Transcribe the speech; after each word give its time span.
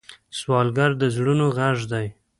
سوالګر 0.39 0.91
د 1.01 1.03
زړونو 1.15 1.45
غږ 1.57 1.79
دی 1.91 2.07